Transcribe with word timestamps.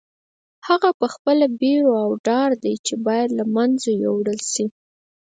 هغه 0.67 0.89
خپله 1.15 1.45
بېره 1.59 1.93
او 2.03 2.11
ډار 2.27 2.51
دی 2.63 2.75
چې 2.85 2.93
باید 3.05 3.29
له 3.39 3.45
منځه 3.55 3.89
یوړل 4.05 4.39
شي. 4.51 4.65